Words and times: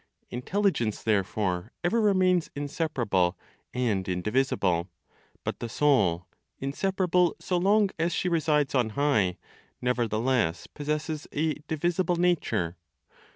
Intelligence 0.31 1.03
therefore 1.03 1.73
ever 1.83 2.01
remains 2.01 2.49
inseparable 2.55 3.37
and 3.71 4.07
indivisible; 4.09 4.89
but 5.43 5.59
the 5.59 5.69
soul, 5.69 6.25
inseparable 6.57 7.35
so 7.39 7.55
long 7.57 7.91
as 7.99 8.11
she 8.11 8.27
resides 8.27 8.73
on 8.73 8.89
high, 8.97 9.37
nevertheless 9.79 10.65
possesses 10.65 11.27
a 11.33 11.53
divisible 11.67 12.15
nature. 12.15 12.77